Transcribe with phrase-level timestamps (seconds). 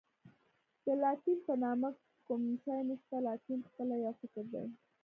[0.85, 1.89] د لاتین په نامه
[2.27, 4.65] کوم شی نشته، لاتین خپله یو فکر دی.